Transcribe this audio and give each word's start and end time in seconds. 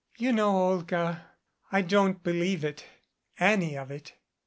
"You 0.17 0.31
know, 0.33 0.57
Olga, 0.71 1.27
I 1.71 1.83
don't 1.83 2.23
believe 2.23 2.65
it 2.65 2.85
any 3.37 3.77
of 3.77 3.91
it." 3.91 4.13